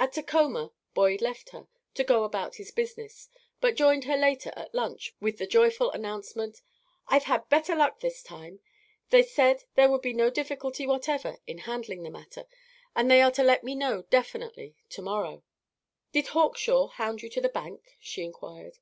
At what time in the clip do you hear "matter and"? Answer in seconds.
12.08-13.10